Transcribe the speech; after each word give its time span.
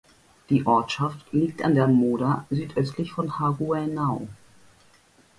Die 0.49 0.65
Ortschaft 0.65 1.31
liegt 1.31 1.63
an 1.63 1.75
der 1.75 1.85
Moder 1.85 2.47
südöstlich 2.49 3.11
von 3.13 3.37
Haguenau. 3.37 4.27